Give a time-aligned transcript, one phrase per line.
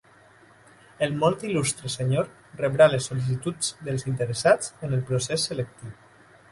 [1.07, 2.31] El Molt Il·lustre Senyor
[2.63, 5.97] rebrà les sol·licituds dels interessats en el procés selectiu.